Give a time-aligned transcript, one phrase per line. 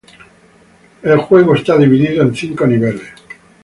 [1.03, 3.09] El juego está dividido en cinco niveles.